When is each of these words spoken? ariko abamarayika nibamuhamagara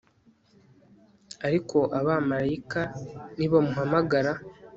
ariko 1.47 1.77
abamarayika 1.99 2.81
nibamuhamagara 3.37 4.31